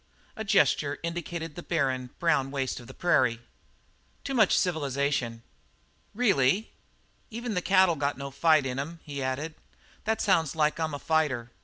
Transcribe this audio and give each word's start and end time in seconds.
A 0.35 0.43
gesture 0.43 0.97
indicated 1.03 1.53
the 1.53 1.61
barren, 1.61 2.09
brown 2.17 2.49
waste 2.49 2.79
of 2.79 2.87
prairie. 2.97 3.39
"Too 4.23 4.33
much 4.33 4.57
civilization." 4.57 5.43
"Really?" 6.15 6.71
"Even 7.29 7.53
the 7.53 7.61
cattle 7.61 7.95
got 7.95 8.17
no 8.17 8.31
fight 8.31 8.65
in 8.65 8.79
'em." 8.79 8.99
He 9.03 9.21
added, 9.21 9.53
"That 10.05 10.19
sounds 10.19 10.55
like 10.55 10.79
I'm 10.79 10.95
a 10.95 10.97
fighter. 10.97 11.51